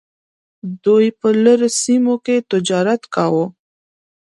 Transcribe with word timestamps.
دوی 0.83 1.05
په 1.19 1.27
لرې 1.43 1.69
سیمو 1.81 2.15
کې 2.25 2.35
تجارت 2.51 3.01
کاوه. 3.15 3.45